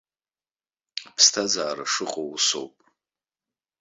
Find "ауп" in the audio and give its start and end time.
2.59-2.75